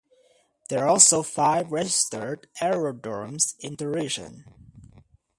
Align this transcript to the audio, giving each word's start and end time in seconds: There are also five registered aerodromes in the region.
There 0.69 0.83
are 0.83 0.87
also 0.87 1.21
five 1.21 1.71
registered 1.71 2.47
aerodromes 2.59 3.53
in 3.59 3.75
the 3.75 3.87
region. 3.87 4.45